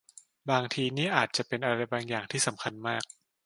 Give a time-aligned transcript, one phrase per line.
[0.49, 3.03] บางทีนี่อาจจะเป็นอะไรบางอย่างที่สำคัญมาก